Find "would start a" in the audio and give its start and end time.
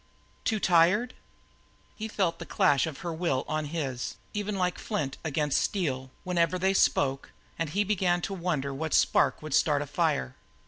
9.43-9.85